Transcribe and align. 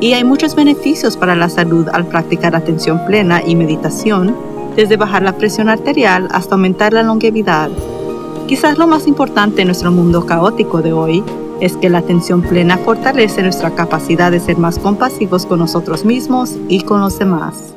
y 0.00 0.12
hay 0.12 0.24
muchos 0.24 0.54
beneficios 0.54 1.16
para 1.16 1.34
la 1.34 1.48
salud 1.48 1.88
al 1.92 2.06
practicar 2.06 2.54
atención 2.54 3.04
plena 3.06 3.42
y 3.44 3.54
meditación, 3.54 4.36
desde 4.76 4.96
bajar 4.96 5.22
la 5.22 5.36
presión 5.36 5.68
arterial 5.68 6.28
hasta 6.32 6.54
aumentar 6.54 6.92
la 6.92 7.02
longevidad. 7.02 7.70
Quizás 8.46 8.78
lo 8.78 8.86
más 8.86 9.06
importante 9.06 9.62
en 9.62 9.68
nuestro 9.68 9.90
mundo 9.90 10.26
caótico 10.26 10.82
de 10.82 10.92
hoy 10.92 11.24
es 11.60 11.76
que 11.78 11.88
la 11.88 11.98
atención 11.98 12.42
plena 12.42 12.76
fortalece 12.76 13.42
nuestra 13.42 13.74
capacidad 13.74 14.30
de 14.30 14.40
ser 14.40 14.58
más 14.58 14.78
compasivos 14.78 15.46
con 15.46 15.58
nosotros 15.58 16.04
mismos 16.04 16.56
y 16.68 16.82
con 16.82 17.00
los 17.00 17.18
demás. 17.18 17.74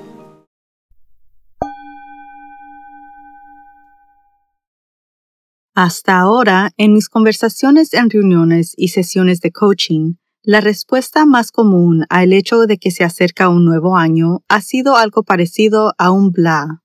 Hasta 5.74 6.20
ahora, 6.20 6.72
en 6.76 6.92
mis 6.92 7.08
conversaciones 7.08 7.94
en 7.94 8.10
reuniones 8.10 8.74
y 8.76 8.90
sesiones 8.90 9.40
de 9.40 9.52
coaching, 9.52 10.16
la 10.44 10.62
respuesta 10.62 11.26
más 11.26 11.52
común 11.52 12.06
al 12.10 12.32
hecho 12.32 12.66
de 12.66 12.78
que 12.78 12.92
se 12.92 13.04
acerca 13.04 13.50
un 13.50 13.66
nuevo 13.66 13.98
año 13.98 14.44
ha 14.48 14.62
sido 14.62 14.96
algo 14.96 15.24
parecido 15.24 15.94
a 15.98 16.12
un 16.12 16.32
bla. 16.32 16.82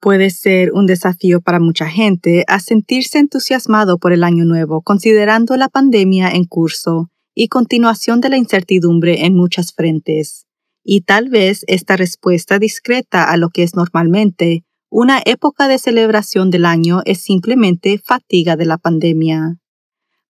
Puede 0.00 0.28
ser 0.28 0.72
un 0.72 0.86
desafío 0.86 1.40
para 1.40 1.60
mucha 1.60 1.86
gente 1.86 2.44
a 2.46 2.60
sentirse 2.60 3.18
entusiasmado 3.18 3.96
por 3.98 4.12
el 4.12 4.22
año 4.22 4.44
nuevo 4.44 4.82
considerando 4.82 5.56
la 5.56 5.70
pandemia 5.70 6.30
en 6.30 6.44
curso 6.44 7.10
y 7.34 7.48
continuación 7.48 8.20
de 8.20 8.28
la 8.28 8.36
incertidumbre 8.36 9.24
en 9.24 9.34
muchas 9.34 9.72
frentes. 9.72 10.46
Y 10.84 11.00
tal 11.00 11.30
vez 11.30 11.64
esta 11.66 11.96
respuesta 11.96 12.58
discreta 12.58 13.24
a 13.24 13.38
lo 13.38 13.48
que 13.48 13.62
es 13.62 13.74
normalmente 13.74 14.64
una 14.90 15.22
época 15.24 15.66
de 15.68 15.78
celebración 15.78 16.50
del 16.50 16.66
año 16.66 17.00
es 17.06 17.22
simplemente 17.22 17.98
fatiga 17.98 18.56
de 18.56 18.66
la 18.66 18.76
pandemia. 18.76 19.58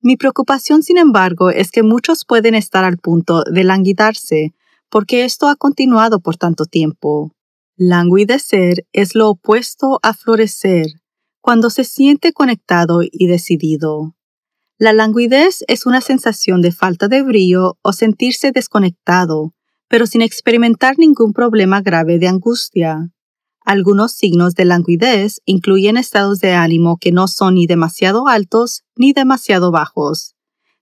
Mi 0.06 0.18
preocupación, 0.18 0.82
sin 0.82 0.98
embargo, 0.98 1.48
es 1.48 1.70
que 1.70 1.82
muchos 1.82 2.26
pueden 2.26 2.54
estar 2.54 2.84
al 2.84 2.98
punto 2.98 3.42
de 3.42 3.64
languidarse, 3.64 4.52
porque 4.90 5.24
esto 5.24 5.48
ha 5.48 5.56
continuado 5.56 6.20
por 6.20 6.36
tanto 6.36 6.66
tiempo. 6.66 7.32
Languidecer 7.78 8.86
es 8.92 9.14
lo 9.14 9.30
opuesto 9.30 10.00
a 10.02 10.12
florecer, 10.12 10.88
cuando 11.40 11.70
se 11.70 11.84
siente 11.84 12.34
conectado 12.34 13.00
y 13.02 13.28
decidido. 13.28 14.14
La 14.76 14.92
languidez 14.92 15.64
es 15.68 15.86
una 15.86 16.02
sensación 16.02 16.60
de 16.60 16.72
falta 16.72 17.08
de 17.08 17.22
brillo 17.22 17.78
o 17.80 17.94
sentirse 17.94 18.52
desconectado, 18.52 19.54
pero 19.88 20.06
sin 20.06 20.20
experimentar 20.20 20.98
ningún 20.98 21.32
problema 21.32 21.80
grave 21.80 22.18
de 22.18 22.28
angustia. 22.28 23.13
Algunos 23.64 24.12
signos 24.12 24.54
de 24.54 24.66
languidez 24.66 25.40
incluyen 25.46 25.96
estados 25.96 26.38
de 26.40 26.52
ánimo 26.52 26.98
que 26.98 27.12
no 27.12 27.28
son 27.28 27.54
ni 27.54 27.66
demasiado 27.66 28.28
altos 28.28 28.84
ni 28.94 29.14
demasiado 29.14 29.70
bajos, 29.70 30.34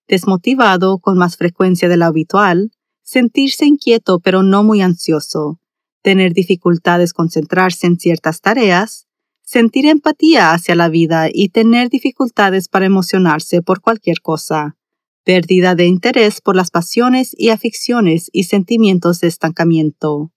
desmotivado 0.08 0.98
con 0.98 1.16
más 1.16 1.36
frecuencia 1.36 1.88
de 1.88 1.96
lo 1.96 2.06
habitual, 2.06 2.72
sentirse 3.04 3.66
inquieto 3.66 4.18
pero 4.18 4.42
no 4.42 4.64
muy 4.64 4.82
ansioso, 4.82 5.60
tener 6.02 6.32
dificultades 6.32 7.12
concentrarse 7.12 7.86
en 7.86 8.00
ciertas 8.00 8.40
tareas, 8.40 9.06
sentir 9.42 9.86
empatía 9.86 10.52
hacia 10.52 10.74
la 10.74 10.88
vida 10.88 11.28
y 11.32 11.50
tener 11.50 11.88
dificultades 11.88 12.66
para 12.66 12.86
emocionarse 12.86 13.62
por 13.62 13.80
cualquier 13.80 14.20
cosa, 14.22 14.76
pérdida 15.22 15.76
de 15.76 15.86
interés 15.86 16.40
por 16.40 16.56
las 16.56 16.72
pasiones 16.72 17.32
y 17.38 17.50
aficiones 17.50 18.28
y 18.32 18.44
sentimientos 18.44 19.20
de 19.20 19.28
estancamiento. 19.28 20.32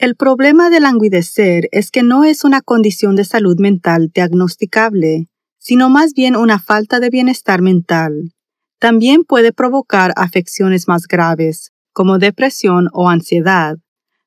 El 0.00 0.14
problema 0.14 0.70
de 0.70 0.78
languidecer 0.78 1.68
es 1.72 1.90
que 1.90 2.04
no 2.04 2.22
es 2.22 2.44
una 2.44 2.60
condición 2.60 3.16
de 3.16 3.24
salud 3.24 3.58
mental 3.58 4.12
diagnosticable, 4.14 5.26
sino 5.58 5.90
más 5.90 6.12
bien 6.14 6.36
una 6.36 6.60
falta 6.60 7.00
de 7.00 7.10
bienestar 7.10 7.62
mental. 7.62 8.32
También 8.78 9.24
puede 9.24 9.52
provocar 9.52 10.12
afecciones 10.14 10.86
más 10.86 11.08
graves, 11.08 11.72
como 11.92 12.18
depresión 12.18 12.88
o 12.92 13.08
ansiedad. 13.08 13.78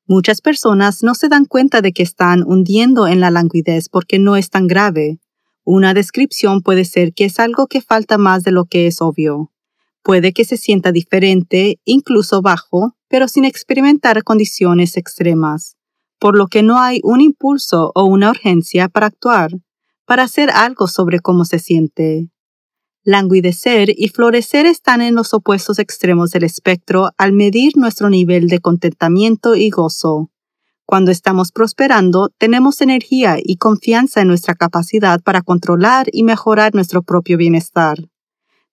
Muchas 0.06 0.42
personas 0.42 1.02
no 1.02 1.14
se 1.14 1.30
dan 1.30 1.46
cuenta 1.46 1.80
de 1.80 1.92
que 1.92 2.02
están 2.02 2.42
hundiendo 2.46 3.06
en 3.06 3.20
la 3.20 3.30
languidez 3.30 3.88
porque 3.88 4.18
no 4.18 4.36
es 4.36 4.50
tan 4.50 4.66
grave. 4.66 5.20
Una 5.64 5.94
descripción 5.94 6.60
puede 6.60 6.84
ser 6.84 7.14
que 7.14 7.24
es 7.24 7.38
algo 7.38 7.66
que 7.66 7.80
falta 7.80 8.18
más 8.18 8.44
de 8.44 8.52
lo 8.52 8.66
que 8.66 8.88
es 8.88 9.00
obvio. 9.00 9.50
Puede 10.02 10.34
que 10.34 10.44
se 10.44 10.58
sienta 10.58 10.92
diferente, 10.92 11.80
incluso 11.86 12.42
bajo, 12.42 12.94
pero 13.12 13.28
sin 13.28 13.44
experimentar 13.44 14.24
condiciones 14.24 14.96
extremas, 14.96 15.76
por 16.18 16.34
lo 16.34 16.46
que 16.48 16.62
no 16.62 16.80
hay 16.80 17.00
un 17.04 17.20
impulso 17.20 17.92
o 17.94 18.04
una 18.04 18.30
urgencia 18.30 18.88
para 18.88 19.08
actuar, 19.08 19.50
para 20.06 20.22
hacer 20.22 20.50
algo 20.50 20.88
sobre 20.88 21.20
cómo 21.20 21.44
se 21.44 21.58
siente. 21.58 22.30
Languidecer 23.04 23.90
y 23.94 24.08
florecer 24.08 24.64
están 24.64 25.02
en 25.02 25.14
los 25.14 25.34
opuestos 25.34 25.78
extremos 25.78 26.30
del 26.30 26.44
espectro 26.44 27.10
al 27.18 27.32
medir 27.32 27.76
nuestro 27.76 28.08
nivel 28.08 28.48
de 28.48 28.60
contentamiento 28.60 29.56
y 29.56 29.68
gozo. 29.68 30.30
Cuando 30.86 31.10
estamos 31.10 31.52
prosperando, 31.52 32.30
tenemos 32.38 32.80
energía 32.80 33.36
y 33.38 33.58
confianza 33.58 34.22
en 34.22 34.28
nuestra 34.28 34.54
capacidad 34.54 35.20
para 35.20 35.42
controlar 35.42 36.06
y 36.12 36.22
mejorar 36.22 36.74
nuestro 36.74 37.02
propio 37.02 37.36
bienestar 37.36 37.98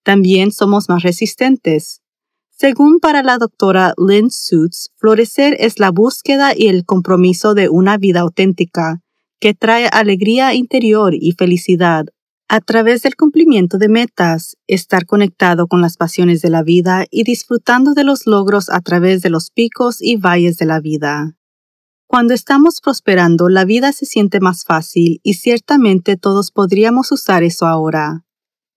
también 0.02 0.50
somos 0.50 0.88
más 0.88 1.02
resistentes. 1.02 2.02
Según 2.60 3.00
para 3.00 3.22
la 3.22 3.38
doctora 3.38 3.94
Lynn 3.96 4.30
Suits, 4.30 4.90
florecer 4.98 5.56
es 5.60 5.78
la 5.78 5.90
búsqueda 5.90 6.52
y 6.54 6.66
el 6.66 6.84
compromiso 6.84 7.54
de 7.54 7.70
una 7.70 7.96
vida 7.96 8.20
auténtica, 8.20 9.00
que 9.40 9.54
trae 9.54 9.88
alegría 9.90 10.52
interior 10.52 11.14
y 11.14 11.32
felicidad 11.32 12.04
a 12.48 12.60
través 12.60 13.00
del 13.00 13.16
cumplimiento 13.16 13.78
de 13.78 13.88
metas, 13.88 14.58
estar 14.66 15.06
conectado 15.06 15.68
con 15.68 15.80
las 15.80 15.96
pasiones 15.96 16.42
de 16.42 16.50
la 16.50 16.62
vida 16.62 17.06
y 17.10 17.24
disfrutando 17.24 17.94
de 17.94 18.04
los 18.04 18.26
logros 18.26 18.68
a 18.68 18.82
través 18.82 19.22
de 19.22 19.30
los 19.30 19.50
picos 19.50 20.02
y 20.02 20.18
valles 20.18 20.58
de 20.58 20.66
la 20.66 20.80
vida. 20.80 21.38
Cuando 22.06 22.34
estamos 22.34 22.82
prosperando, 22.82 23.48
la 23.48 23.64
vida 23.64 23.92
se 23.92 24.04
siente 24.04 24.38
más 24.38 24.64
fácil 24.64 25.18
y 25.22 25.34
ciertamente 25.34 26.18
todos 26.18 26.50
podríamos 26.50 27.10
usar 27.10 27.42
eso 27.42 27.66
ahora 27.66 28.26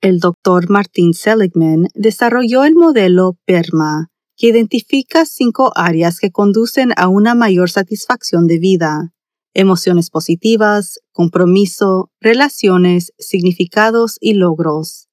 el 0.04 0.20
Dr. 0.20 0.70
Martin 0.70 1.14
Seligman 1.14 1.88
desarrolló 1.96 2.66
el 2.66 2.76
modelo 2.76 3.38
PERMA, 3.46 4.10
que 4.36 4.48
identifica 4.48 5.26
cinco 5.26 5.72
áreas 5.76 6.20
que 6.20 6.30
conducen 6.30 6.92
a 6.98 7.08
una 7.08 7.36
mayor 7.36 7.70
satisfacción 7.70 8.46
de 8.46 8.60
vida. 8.60 9.14
Emociones 9.54 10.10
positivas, 10.10 11.00
compromiso, 11.14 12.12
relaciones, 12.20 13.14
significados 13.18 14.18
y 14.20 14.34
logros. 14.34 15.08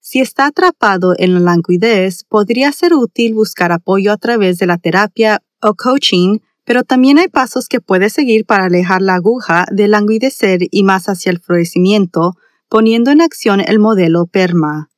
Si 0.00 0.18
está 0.18 0.46
atrapado 0.46 1.14
en 1.18 1.34
la 1.34 1.40
languidez, 1.40 2.24
podría 2.28 2.72
ser 2.72 2.94
útil 2.94 3.34
buscar 3.34 3.70
apoyo 3.70 4.10
a 4.10 4.16
través 4.16 4.58
de 4.58 4.66
la 4.66 4.76
terapia 4.76 5.40
o 5.60 5.74
coaching, 5.74 6.38
pero 6.64 6.82
también 6.82 7.18
hay 7.18 7.28
pasos 7.28 7.68
que 7.68 7.80
puede 7.80 8.10
seguir 8.10 8.44
para 8.44 8.64
alejar 8.64 9.02
la 9.02 9.14
aguja 9.14 9.66
del 9.70 9.92
languidecer 9.92 10.62
y 10.68 10.82
más 10.82 11.08
hacia 11.08 11.30
el 11.30 11.38
florecimiento, 11.38 12.32
poniendo 12.72 13.10
en 13.10 13.20
acción 13.20 13.60
el 13.60 13.78
modelo 13.78 14.24
PERMA. 14.24 14.88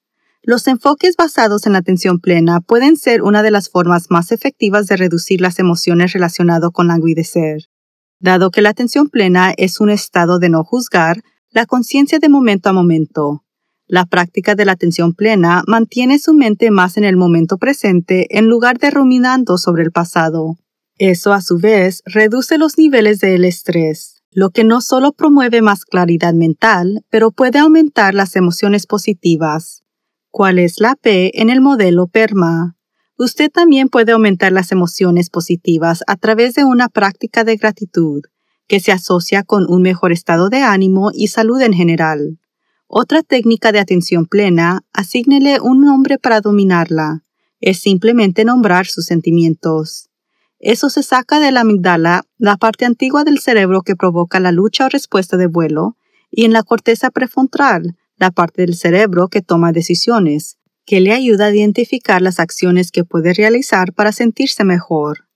Los 0.45 0.69
enfoques 0.69 1.17
basados 1.17 1.67
en 1.67 1.73
la 1.73 1.81
atención 1.81 2.21
plena 2.21 2.61
pueden 2.61 2.97
ser 2.97 3.21
una 3.21 3.43
de 3.43 3.51
las 3.51 3.69
formas 3.69 4.13
más 4.13 4.31
efectivas 4.31 4.87
de 4.87 4.97
reducir 4.97 5.41
las 5.41 5.59
emociones 5.59 6.13
relacionadas 6.13 6.71
con 6.73 6.87
languidecer. 6.87 7.65
Dado 8.21 8.53
que 8.53 8.63
la 8.63 8.69
atención 8.69 9.09
plena 9.09 9.53
es 9.57 9.81
un 9.81 9.91
estado 9.91 10.39
de 10.39 10.51
no 10.51 10.63
juzgar, 10.63 11.23
la 11.51 11.67
conciencia 11.67 12.21
de 12.21 12.29
momento 12.29 12.69
a 12.69 12.73
momento. 12.73 13.43
La 13.89 14.07
práctica 14.07 14.55
de 14.55 14.67
la 14.67 14.71
atención 14.71 15.13
plena 15.13 15.65
mantiene 15.67 16.21
su 16.21 16.33
mente 16.33 16.71
más 16.71 16.97
en 16.97 17.03
el 17.03 17.17
momento 17.17 17.59
presente 17.59 18.39
en 18.39 18.47
lugar 18.47 18.79
de 18.79 18.93
ruminando 18.93 19.59
sobre 19.59 19.83
el 19.83 19.91
pasado. 19.91 20.59
Eso 20.97 21.33
a 21.33 21.41
su 21.41 21.59
vez 21.59 22.03
reduce 22.07 22.57
los 22.57 22.79
niveles 22.79 23.19
del 23.19 23.45
estrés 23.45 24.14
lo 24.35 24.51
que 24.51 24.65
no 24.65 24.81
solo 24.81 25.13
promueve 25.13 25.63
más 25.63 25.85
claridad 25.85 26.35
mental, 26.35 27.05
pero 27.09 27.31
puede 27.31 27.61
aumentar 27.61 28.15
las 28.15 28.35
emociones 28.35 28.87
positivas. 28.87 29.85
¿Cuál 30.31 30.59
es 30.59 30.81
la 30.81 30.97
P 30.97 31.41
en 31.41 31.51
el 31.51 31.61
modelo 31.61 32.09
PERMA? 32.09 32.77
Usted 33.17 33.49
también 33.49 33.89
puede 33.89 34.11
aumentar 34.11 34.51
las 34.51 34.73
emociones 34.73 35.31
positivas 35.31 36.03
a 36.09 36.17
través 36.17 36.55
de 36.55 36.65
una 36.65 36.89
práctica 36.89 37.45
de 37.45 37.57
gratitud, 37.57 38.23
que 38.67 38.81
se 38.81 38.91
asocia 38.91 39.45
con 39.45 39.71
un 39.71 39.83
mejor 39.83 40.11
estado 40.11 40.49
de 40.49 40.59
ánimo 40.59 41.13
y 41.15 41.29
salud 41.29 41.61
en 41.61 41.73
general. 41.73 42.41
Otra 42.89 43.23
técnica 43.23 43.71
de 43.71 43.79
atención 43.79 44.27
plena, 44.27 44.81
asígnele 44.93 45.61
un 45.61 45.83
nombre 45.83 46.19
para 46.19 46.41
dominarla. 46.41 47.23
Es 47.61 47.79
simplemente 47.79 48.45
nombrar 48.45 48.87
sus 48.87 49.07
sentimientos. 49.07 50.11
Eso 50.65 50.89
se 50.89 51.03
saca 51.03 51.41
de 51.41 51.53
la 51.53 51.61
amígdala, 51.61 52.25
la 52.39 52.57
parte 52.57 52.87
antigua 52.87 53.23
del 53.23 53.39
cerebro 53.39 53.83
que 53.83 53.97
provoca 53.97 54.41
la 54.41 54.51
lucha 54.51 54.87
o 54.87 54.89
respuesta 54.89 55.37
de 55.37 55.47
vuelo, 55.47 55.99
y 56.31 56.47
en 56.47 56.55
la 56.55 56.63
corteza 56.63 57.11
prefrontal, 57.11 57.99
la 58.17 58.31
parte 58.31 58.63
del 58.63 58.75
cerebro 58.75 59.29
que 59.29 59.43
toma 59.43 59.73
decisiones, 59.73 60.57
que 60.87 61.03
le 61.03 61.13
ayuda 61.13 61.47
a 61.49 61.55
identificar 61.55 62.23
las 62.23 62.41
acciones 62.41 62.93
que 62.93 63.05
puede 63.05 63.35
realizar 63.35 63.93
para 63.93 64.11
sentirse 64.11 64.65
mejor. 64.65 65.27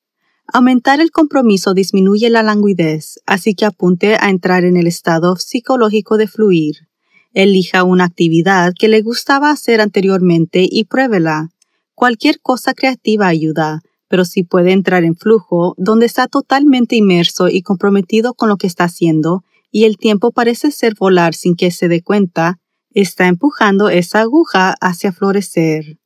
Aumentar 0.51 0.99
el 0.99 1.11
compromiso 1.11 1.75
disminuye 1.75 2.31
la 2.31 2.43
languidez, 2.43 3.21
así 3.27 3.55
que 3.55 3.67
apunte 3.67 4.17
a 4.19 4.31
entrar 4.31 4.65
en 4.65 4.79
el 4.79 4.87
estado 4.87 5.37
psicológico 5.37 6.17
de 6.17 6.27
fluir. 6.27 6.89
Elija 7.35 7.85
una 7.85 8.05
actividad 8.05 8.73
que 8.73 8.89
le 8.89 9.03
gustaba 9.03 9.51
hacer 9.51 9.83
anteriormente 9.83 10.67
y 10.67 10.85
pruébela. 10.85 11.51
Cualquier 11.95 12.41
cosa 12.41 12.73
creativa 12.73 13.27
ayuda, 13.27 13.83
pero 14.08 14.25
si 14.25 14.43
puede 14.43 14.72
entrar 14.72 15.05
en 15.05 15.16
flujo, 15.16 15.75
donde 15.76 16.06
está 16.06 16.26
totalmente 16.26 16.96
inmerso 16.96 17.49
y 17.49 17.62
comprometido 17.62 18.34
con 18.34 18.49
lo 18.49 18.56
que 18.56 18.66
está 18.66 18.84
haciendo, 18.84 19.44
y 19.70 19.84
el 19.84 19.96
tiempo 19.99 20.32
parece 20.32 20.70
ser 20.70 20.94
volar 20.99 21.34
sin 21.34 21.55
que 21.55 21.70
se 21.70 21.88
dé 21.88 22.02
cuenta, 22.02 22.58
está 22.90 23.28
empujando 23.28 23.90
esa 23.90 24.20
aguja 24.20 24.75
hacia 24.81 25.12
florecer. 25.12 25.99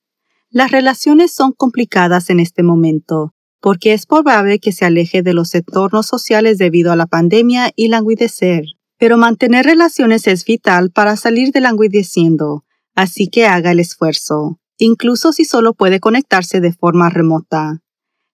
Las 0.51 0.71
relaciones 0.71 1.33
son 1.33 1.53
complicadas 1.53 2.29
en 2.29 2.41
este 2.41 2.63
momento, 2.63 3.35
porque 3.61 3.93
es 3.93 4.07
probable 4.07 4.59
que 4.59 4.73
se 4.73 4.85
aleje 4.85 5.23
de 5.23 5.33
los 5.33 5.55
entornos 5.55 6.07
sociales 6.07 6.59
debido 6.59 6.93
a 6.93 6.97
la 6.97 7.07
pandemia 7.07 7.71
y 7.77 7.89
languidecer. 7.89 8.65
Pero 8.99 9.17
mantener 9.17 9.65
relaciones 9.65 10.27
es 10.27 10.45
vital 10.45 10.91
para 10.91 11.17
salir 11.17 11.53
de 11.53 11.61
languideciendo, 11.61 12.65
así 12.95 13.29
que 13.29 13.47
haga 13.47 13.71
el 13.71 13.81
esfuerzo, 13.81 14.61
incluso 14.79 15.33
si 15.33 15.45
solo 15.45 15.75
puede 15.75 16.01
conectarse 16.01 16.61
de 16.61 16.73
forma 16.73 17.09
remota. 17.09 17.82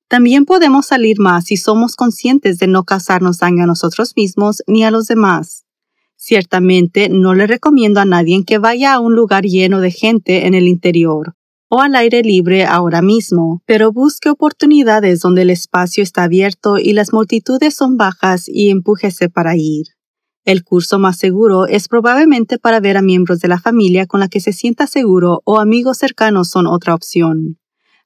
También 0.09 0.47
podemos 0.47 0.87
salir 0.87 1.21
más 1.21 1.45
si 1.45 1.59
somos 1.59 1.95
conscientes 1.95 2.59
de 2.59 2.67
no 2.67 2.85
causarnos 2.85 3.39
daño 3.39 3.65
a 3.65 3.67
nosotros 3.67 4.15
mismos 4.17 4.63
ni 4.67 4.83
a 4.83 4.91
los 4.91 5.07
demás. 5.07 5.67
Ciertamente 6.17 7.11
no 7.11 7.35
le 7.35 7.47
recomiendo 7.47 8.01
a 8.01 8.07
nadie 8.07 8.43
que 8.45 8.59
vaya 8.59 8.95
a 8.95 9.01
un 9.01 9.15
lugar 9.15 9.45
lleno 9.45 9.81
de 9.81 9.91
gente 9.91 10.47
en 10.47 10.55
el 10.55 10.67
interior 10.67 11.35
o 11.71 11.81
al 11.81 11.95
aire 11.95 12.23
libre 12.23 12.65
ahora 12.65 13.03
mismo, 13.03 13.63
pero 13.67 13.93
busque 13.93 14.31
oportunidades 14.31 15.21
donde 15.21 15.43
el 15.43 15.51
espacio 15.51 16.03
está 16.03 16.25
abierto 16.25 16.79
y 16.79 16.95
las 16.95 17.13
multitudes 17.13 17.75
son 17.75 17.99
bajas 17.99 18.49
y 18.49 18.71
empújese 18.71 19.29
para 19.29 19.55
ir. 19.55 19.87
El 20.47 20.65
curso 20.65 20.99
más 20.99 21.19
seguro 21.19 21.67
es 21.67 21.89
probablemente 21.89 22.59
para 22.59 22.81
ver 22.81 22.97
a 22.97 23.03
miembros 23.03 23.41
de 23.41 23.49
la 23.49 23.61
familia 23.61 24.07
con 24.07 24.21
la 24.21 24.29
que 24.29 24.41
se 24.41 24.55
sienta 24.55 24.87
seguro 24.87 25.43
o 25.45 25.59
amigos 25.61 25.99
cercanos 25.99 26.49
son 26.49 26.67
otra 26.67 26.95
opción. 26.95 27.59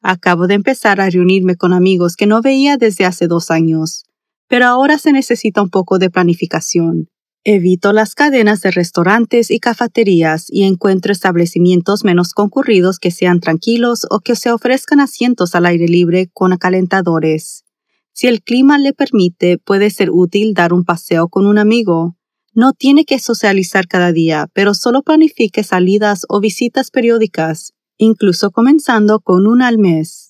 Acabo 0.03 0.49
de 0.49 0.55
empezar 0.55 1.01
a 1.01 1.09
reunirme 1.09 1.55
con 1.55 1.73
amigos 1.73 2.17
que 2.17 2.27
no 2.27 2.43
veía 2.43 2.77
desde 2.77 3.05
hace 3.05 3.29
dos 3.29 3.53
años, 3.53 4.05
pero 4.49 4.67
ahora 4.67 4.99
se 4.99 5.13
necesita 5.13 5.63
un 5.63 5.71
poco 5.71 5.99
de 5.99 6.11
planificación. 6.11 7.09
Evito 7.45 7.93
las 7.93 8.15
cadenas 8.15 8.61
de 8.63 8.73
restaurantes 8.73 9.51
y 9.51 9.61
cafeterías 9.61 10.47
y 10.49 10.65
encuentro 10.65 11.13
establecimientos 11.13 12.05
menos 12.05 12.35
concurridos 12.35 12.99
que 12.99 13.11
sean 13.11 13.41
tranquilos 13.41 14.07
o 14.11 14.21
que 14.21 14.37
se 14.37 14.51
ofrezcan 14.51 15.01
asientos 15.01 15.55
al 15.55 15.67
aire 15.67 15.87
libre 15.87 16.31
con 16.33 16.53
acalentadores. 16.53 17.65
Si 18.13 18.27
el 18.27 18.43
clima 18.43 18.79
le 18.79 18.93
permite, 18.93 19.59
puede 19.59 19.91
ser 19.91 20.11
útil 20.11 20.53
dar 20.55 20.73
un 20.73 20.85
paseo 20.85 21.29
con 21.29 21.47
un 21.47 21.59
amigo. 21.59 22.17
No 22.55 22.73
tiene 22.73 23.05
que 23.05 23.19
socializar 23.19 23.87
cada 23.87 24.13
día, 24.13 24.49
pero 24.53 24.75
solo 24.75 25.03
planifique 25.03 25.65
salidas 25.65 26.27
o 26.29 26.39
visitas 26.39 26.91
periódicas, 26.91 27.73
incluso 28.03 28.51
comenzando 28.51 29.21
con 29.21 29.47
una 29.47 29.69
al 29.69 29.79
mes. 29.79 30.29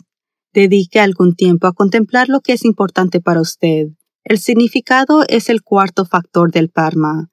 Dedique 0.52 1.00
algún 1.00 1.34
tiempo 1.34 1.66
a 1.66 1.72
contemplar 1.72 2.28
lo 2.28 2.40
que 2.40 2.52
es 2.52 2.64
importante 2.64 3.20
para 3.20 3.40
usted 3.40 3.88
el 4.24 4.38
significado 4.38 5.24
es 5.26 5.48
el 5.48 5.62
cuarto 5.62 6.04
factor 6.04 6.52
del 6.52 6.70
Parma. 6.70 7.30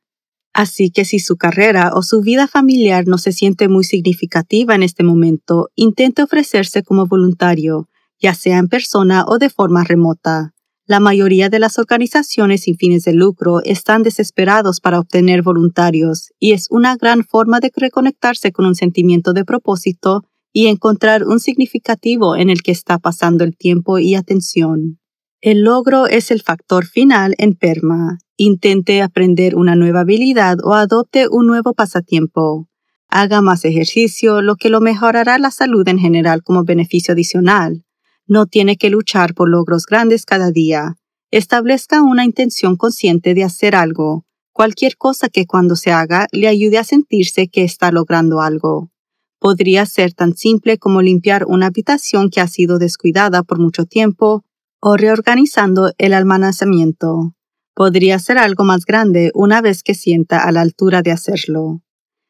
Así 0.54 0.90
que 0.90 1.06
si 1.06 1.20
su 1.20 1.38
carrera 1.38 1.92
o 1.94 2.02
su 2.02 2.22
vida 2.22 2.48
familiar 2.48 3.08
no 3.08 3.20
se 3.20 3.32
siente 3.32 3.68
muy 3.68 3.84
significativa 3.84 4.74
en 4.74 4.82
este 4.82 5.04
momento, 5.04 5.70
intente 5.76 6.24
ofrecerse 6.24 6.82
como 6.82 7.06
voluntario, 7.06 7.88
ya 8.20 8.34
sea 8.34 8.58
en 8.58 8.68
persona 8.68 9.24
o 9.28 9.38
de 9.38 9.52
forma 9.52 9.84
remota. 9.84 10.56
La 10.88 11.00
mayoría 11.00 11.50
de 11.50 11.60
las 11.60 11.78
organizaciones 11.78 12.62
sin 12.62 12.76
fines 12.76 13.04
de 13.04 13.14
lucro 13.14 13.62
están 13.64 14.02
desesperados 14.02 14.82
para 14.82 15.00
obtener 15.00 15.44
voluntarios 15.44 16.32
y 16.40 16.54
es 16.54 16.66
una 16.72 16.96
gran 16.96 17.24
forma 17.24 17.60
de 17.60 17.72
reconectarse 17.76 18.52
con 18.52 18.66
un 18.66 18.74
sentimiento 18.74 19.34
de 19.34 19.46
propósito 19.46 20.26
y 20.52 20.68
encontrar 20.68 21.24
un 21.26 21.40
significativo 21.40 22.36
en 22.36 22.50
el 22.50 22.62
que 22.62 22.72
está 22.72 22.98
pasando 22.98 23.44
el 23.44 23.56
tiempo 23.56 24.00
y 24.00 24.16
atención. 24.16 25.00
El 25.42 25.62
logro 25.62 26.08
es 26.08 26.32
el 26.32 26.42
factor 26.42 26.86
final 26.86 27.34
en 27.38 27.54
PERMA. 27.54 28.18
Intente 28.36 29.02
aprender 29.02 29.56
una 29.56 29.76
nueva 29.76 30.02
habilidad 30.02 30.58
o 30.64 30.74
adopte 30.74 31.28
un 31.30 31.48
nuevo 31.48 31.74
pasatiempo. 31.74 32.68
Haga 33.08 33.42
más 33.42 33.64
ejercicio, 33.64 34.42
lo 34.42 34.56
que 34.56 34.70
lo 34.70 34.82
mejorará 34.82 35.38
la 35.38 35.52
salud 35.52 35.88
en 35.88 35.98
general 35.98 36.44
como 36.44 36.64
beneficio 36.64 37.14
adicional. 37.14 37.86
No 38.28 38.46
tiene 38.46 38.76
que 38.76 38.90
luchar 38.90 39.34
por 39.34 39.50
logros 39.50 39.86
grandes 39.86 40.26
cada 40.26 40.52
día. 40.52 40.98
Establezca 41.32 42.02
una 42.02 42.26
intención 42.26 42.76
consciente 42.76 43.34
de 43.34 43.44
hacer 43.44 43.76
algo, 43.76 44.26
cualquier 44.52 44.98
cosa 44.98 45.30
que 45.30 45.46
cuando 45.46 45.76
se 45.76 45.92
haga 45.92 46.28
le 46.32 46.48
ayude 46.48 46.78
a 46.80 46.84
sentirse 46.84 47.48
que 47.48 47.64
está 47.64 47.92
logrando 47.92 48.42
algo. 48.42 48.92
Podría 49.40 49.86
ser 49.86 50.14
tan 50.14 50.36
simple 50.36 50.78
como 50.78 51.02
limpiar 51.02 51.46
una 51.46 51.68
habitación 51.68 52.30
que 52.30 52.42
ha 52.42 52.48
sido 52.48 52.78
descuidada 52.78 53.44
por 53.44 53.60
mucho 53.60 53.86
tiempo 53.86 54.44
o 54.82 54.98
reorganizando 54.98 55.94
el 55.98 56.14
almacenamiento. 56.14 57.34
Podría 57.74 58.20
ser 58.20 58.38
algo 58.38 58.66
más 58.66 58.86
grande 58.86 59.32
una 59.34 59.62
vez 59.62 59.84
que 59.84 59.96
sienta 59.96 60.44
a 60.44 60.52
la 60.52 60.62
altura 60.62 61.02
de 61.02 61.12
hacerlo. 61.12 61.82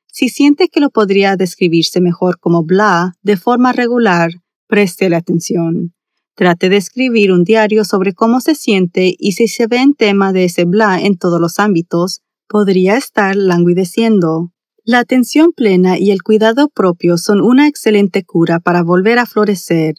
Si 0.06 0.30
siente 0.30 0.70
que 0.70 0.80
lo 0.80 0.92
podría 0.92 1.36
describirse 1.36 2.02
mejor 2.02 2.40
como 2.40 2.64
bla 2.64 3.14
de 3.24 3.38
forma 3.38 3.74
regular, 3.74 4.32
preste 4.68 5.10
la 5.10 5.18
atención. 5.18 5.94
Trate 6.36 6.70
de 6.70 6.78
escribir 6.78 7.32
un 7.32 7.44
diario 7.44 7.84
sobre 7.84 8.14
cómo 8.14 8.40
se 8.40 8.54
siente 8.54 9.16
y 9.18 9.32
si 9.34 9.48
se 9.48 9.68
ve 9.68 9.78
en 9.78 9.94
tema 9.94 10.32
de 10.32 10.46
ese 10.46 10.66
bla 10.66 11.02
en 11.02 11.18
todos 11.18 11.42
los 11.42 11.60
ámbitos, 11.60 12.22
podría 12.48 12.98
estar 12.98 13.36
languideciendo. 13.36 14.52
La 14.92 14.98
atención 14.98 15.52
plena 15.56 16.00
y 16.00 16.10
el 16.10 16.24
cuidado 16.24 16.68
propio 16.68 17.20
son 17.20 17.42
una 17.42 17.68
excelente 17.68 18.24
cura 18.24 18.60
para 18.60 18.82
volver 18.82 19.20
a 19.20 19.28
florecer 19.28 19.94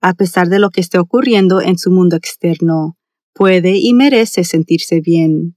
a 0.00 0.14
pesar 0.14 0.48
de 0.48 0.60
lo 0.60 0.70
que 0.70 0.80
esté 0.80 1.00
ocurriendo 1.00 1.60
en 1.60 1.78
su 1.78 1.90
mundo 1.90 2.14
externo. 2.14 2.96
Puede 3.34 3.76
y 3.76 3.92
merece 3.92 4.44
sentirse 4.44 5.00
bien. 5.00 5.56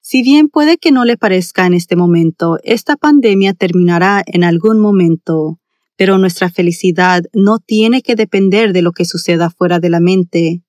Si 0.00 0.22
bien 0.22 0.48
puede 0.48 0.78
que 0.78 0.90
no 0.90 1.04
le 1.04 1.18
parezca 1.18 1.66
en 1.66 1.74
este 1.74 1.96
momento, 1.96 2.56
esta 2.64 2.96
pandemia 2.96 3.52
terminará 3.52 4.22
en 4.24 4.42
algún 4.42 4.80
momento, 4.80 5.60
pero 5.98 6.16
nuestra 6.16 6.48
felicidad 6.48 7.24
no 7.34 7.58
tiene 7.58 8.00
que 8.00 8.14
depender 8.14 8.72
de 8.72 8.80
lo 8.80 8.92
que 8.92 9.04
suceda 9.04 9.50
fuera 9.50 9.80
de 9.80 9.90
la 9.90 10.00
mente. 10.00 10.62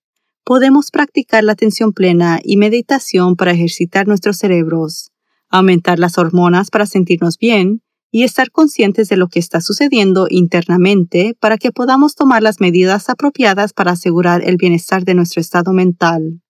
Podemos 0.44 0.92
practicar 0.92 1.46
la 1.46 1.54
atención 1.54 1.94
plena 1.94 2.42
y 2.44 2.58
meditación 2.58 3.38
para 3.38 3.54
ejercitar 3.54 4.10
nuestros 4.10 4.36
cerebros, 4.40 5.12
aumentar 5.52 6.00
las 6.00 6.18
hormonas 6.18 6.72
para 6.72 6.86
sentirnos 6.86 7.38
bien 7.38 7.82
y 8.12 8.24
estar 8.24 8.52
conscientes 8.52 9.08
de 9.10 9.18
lo 9.18 9.28
que 9.28 9.40
está 9.40 9.62
sucediendo 9.62 10.28
internamente 10.30 11.36
para 11.40 11.58
que 11.58 11.72
podamos 11.72 12.16
tomar 12.16 12.44
las 12.44 12.60
medidas 12.60 13.10
apropiadas 13.10 13.74
para 13.74 13.92
asegurar 13.92 14.42
el 14.44 14.58
bienestar 14.58 15.06
de 15.06 15.14
nuestro 15.14 15.40
estado 15.40 15.72
mental. 15.72 16.42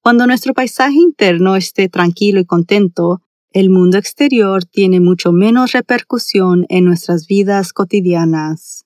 Cuando 0.00 0.26
nuestro 0.26 0.54
paisaje 0.54 0.96
interno 0.96 1.56
esté 1.56 1.88
tranquilo 1.88 2.40
y 2.40 2.44
contento, 2.44 3.22
el 3.52 3.70
mundo 3.70 3.98
exterior 3.98 4.64
tiene 4.64 5.00
mucho 5.00 5.32
menos 5.32 5.72
repercusión 5.72 6.66
en 6.68 6.84
nuestras 6.84 7.26
vidas 7.26 7.72
cotidianas. 7.72 8.85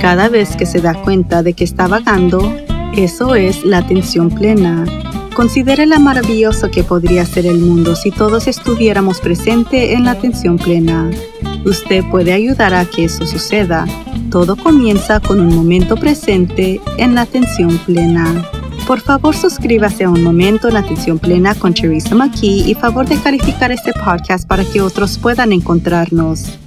Cada 0.00 0.30
vez 0.30 0.56
que 0.56 0.64
se 0.64 0.80
da 0.80 0.94
cuenta 0.94 1.42
de 1.42 1.52
que 1.52 1.64
está 1.64 1.86
vagando, 1.86 2.40
eso 2.96 3.34
es 3.34 3.64
la 3.64 3.78
atención 3.78 4.30
plena. 4.30 4.86
Considere 5.34 5.84
la 5.84 5.98
maravilloso 5.98 6.70
que 6.70 6.82
podría 6.82 7.26
ser 7.26 7.44
el 7.44 7.58
mundo 7.58 7.94
si 7.94 8.10
todos 8.10 8.46
estuviéramos 8.46 9.20
presentes 9.20 9.90
en 9.90 10.04
la 10.04 10.12
atención 10.12 10.56
plena. 10.56 11.10
Usted 11.66 12.02
puede 12.10 12.32
ayudar 12.32 12.72
a 12.72 12.86
que 12.86 13.04
eso 13.04 13.26
suceda. 13.26 13.84
Todo 14.30 14.56
comienza 14.56 15.20
con 15.20 15.38
un 15.40 15.54
momento 15.54 15.96
presente 15.96 16.80
en 16.96 17.14
la 17.14 17.22
atención 17.22 17.76
plena. 17.84 18.50
Por 18.86 19.00
favor, 19.00 19.36
suscríbase 19.36 20.04
a 20.04 20.10
Un 20.10 20.24
Momento 20.24 20.68
en 20.68 20.76
Atención 20.76 21.18
Plena 21.18 21.54
con 21.54 21.74
Teresa 21.74 22.14
McKee 22.14 22.70
y 22.70 22.74
favor 22.74 23.06
de 23.06 23.18
calificar 23.18 23.70
este 23.70 23.92
podcast 23.92 24.48
para 24.48 24.64
que 24.64 24.80
otros 24.80 25.18
puedan 25.18 25.52
encontrarnos. 25.52 26.58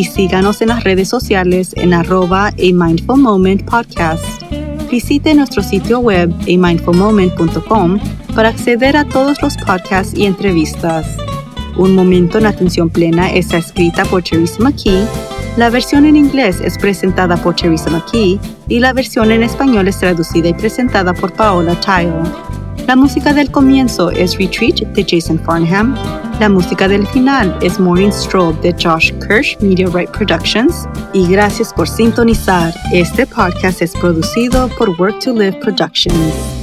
Y 0.00 0.04
síganos 0.04 0.62
en 0.62 0.68
las 0.68 0.82
redes 0.82 1.10
sociales 1.10 1.74
en 1.76 1.92
arroba 1.92 2.46
a 2.46 2.52
Mindful 2.56 3.20
Moment 3.20 3.68
Podcast. 3.68 4.24
Visite 4.90 5.34
nuestro 5.34 5.62
sitio 5.62 5.98
web 5.98 6.32
amindfulmoment.com 6.44 8.00
para 8.34 8.48
acceder 8.48 8.96
a 8.96 9.04
todos 9.04 9.42
los 9.42 9.58
podcasts 9.58 10.16
y 10.16 10.24
entrevistas. 10.24 11.06
Un 11.76 11.94
Momento 11.94 12.38
en 12.38 12.46
Atención 12.46 12.88
Plena 12.88 13.30
está 13.30 13.58
escrita 13.58 14.06
por 14.06 14.22
Teresa 14.22 14.56
McKee 14.60 15.04
la 15.56 15.68
versión 15.68 16.06
en 16.06 16.16
inglés 16.16 16.60
es 16.60 16.78
presentada 16.78 17.36
por 17.36 17.56
Teresa 17.56 17.90
McKee 17.90 18.38
y 18.68 18.78
la 18.78 18.92
versión 18.92 19.32
en 19.32 19.42
español 19.42 19.88
es 19.88 19.98
traducida 19.98 20.48
y 20.48 20.54
presentada 20.54 21.12
por 21.12 21.32
Paola 21.32 21.78
Tile. 21.80 22.49
La 22.90 22.96
música 22.96 23.32
del 23.32 23.52
comienzo 23.52 24.10
es 24.10 24.36
Retreat 24.36 24.80
de 24.80 25.06
Jason 25.08 25.38
Farnham. 25.38 25.94
La 26.40 26.48
música 26.48 26.88
del 26.88 27.06
final 27.06 27.56
es 27.62 27.78
Morning 27.78 28.10
Stroll 28.10 28.60
de 28.62 28.72
Josh 28.72 29.12
Kirsch 29.20 29.56
Media 29.60 29.86
Right 29.94 30.10
Productions. 30.10 30.88
Y 31.12 31.28
gracias 31.28 31.72
por 31.72 31.88
sintonizar. 31.88 32.74
Este 32.92 33.28
podcast 33.28 33.80
es 33.80 33.92
producido 33.92 34.68
por 34.76 34.90
Work 34.98 35.20
to 35.20 35.32
Live 35.32 35.60
Productions. 35.60 36.59